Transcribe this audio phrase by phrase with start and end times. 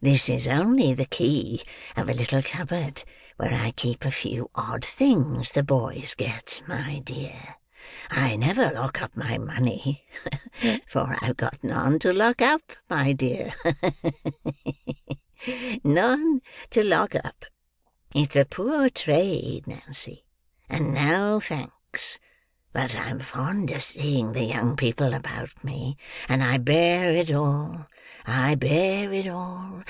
[0.00, 1.60] This is only the key
[1.96, 3.02] of a little cupboard
[3.36, 7.56] where I keep a few odd things the boys get, my dear.
[8.08, 10.06] I never lock up my money,
[10.86, 13.72] for I've got none to lock up, my dear—ha!
[13.82, 13.90] ha!
[15.46, 17.44] ha!—none to lock up.
[18.14, 20.24] It's a poor trade, Nancy,
[20.68, 22.20] and no thanks;
[22.70, 25.96] but I'm fond of seeing the young people about me;
[26.28, 27.86] and I bear it all,
[28.26, 29.82] I bear it all.